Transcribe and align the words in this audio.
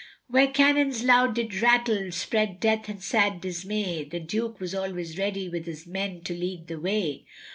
Where 0.25 0.47
cannons 0.47 1.03
loud 1.03 1.35
did 1.35 1.53
rattle, 1.61 2.11
spread 2.11 2.59
death 2.59 2.89
and 2.89 3.03
sad 3.03 3.39
dismay, 3.39 4.03
The 4.03 4.19
Duke 4.19 4.59
was 4.59 4.73
always 4.73 5.15
ready 5.19 5.47
with 5.47 5.67
his 5.67 5.85
men 5.85 6.21
to 6.21 6.33
lead 6.33 6.65
the 6.65 6.79
way. 6.79 7.27